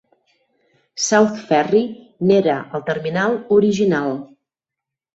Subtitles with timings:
[1.07, 1.83] South Ferry
[2.31, 4.15] n'era el terminal original.